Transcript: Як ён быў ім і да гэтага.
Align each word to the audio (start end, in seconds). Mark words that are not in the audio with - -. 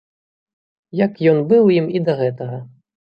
Як 1.05 1.19
ён 1.31 1.37
быў 1.51 1.63
ім 1.77 1.87
і 1.99 2.01
да 2.09 2.13
гэтага. 2.23 2.57